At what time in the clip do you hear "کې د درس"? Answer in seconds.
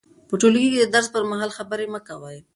0.71-1.07